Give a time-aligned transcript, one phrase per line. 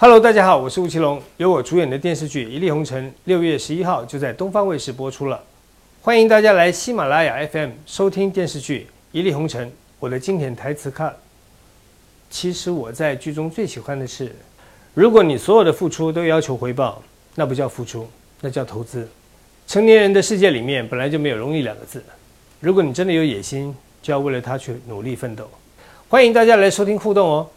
[0.00, 1.20] Hello，大家好，我是吴奇隆。
[1.38, 5.42] 由我主演的电视剧《一粒红尘》六月十一号就在东方卫视播出了，
[6.00, 9.66] 欢迎大家来喜马拉雅 FM 收听电视剧《一粒红尘》。
[9.98, 11.12] 我的经典台词看，
[12.30, 14.32] 其实我在剧中最喜欢的是，
[14.94, 17.02] 如果你所有的付出都要求回报，
[17.34, 18.08] 那不叫付出，
[18.40, 19.08] 那叫投资。
[19.66, 22.00] 成年人的世界里面本来就没有容易两个字，
[22.60, 25.50] 如果你真的有野心，就要为了它去努力奋斗。
[26.08, 27.50] 欢迎大家来收听互动哦。